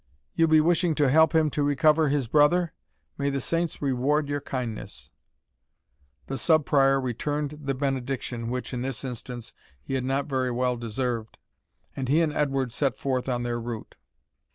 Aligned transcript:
"You'll 0.33 0.47
be 0.47 0.61
wishing 0.61 0.95
to 0.95 1.09
help 1.11 1.35
him 1.35 1.51
to 1.51 1.61
recover 1.61 2.09
his 2.09 2.27
brother? 2.27 2.73
May 3.19 3.29
the 3.29 3.39
saints 3.39 3.83
reward 3.83 4.29
your 4.29 4.41
kindness!" 4.41 5.11
The 6.25 6.39
Sub 6.39 6.65
Prior 6.65 6.99
returned 6.99 7.55
the 7.65 7.75
benediction 7.75 8.49
which, 8.49 8.73
in 8.73 8.81
this 8.81 9.03
instance, 9.03 9.53
he 9.79 9.93
had 9.93 10.03
not 10.03 10.25
very 10.25 10.49
well 10.49 10.75
deserved, 10.75 11.37
and 11.95 12.07
he 12.09 12.19
and 12.21 12.33
Edward 12.33 12.71
set 12.71 12.97
forth 12.97 13.29
on 13.29 13.43
their 13.43 13.61
route. 13.61 13.93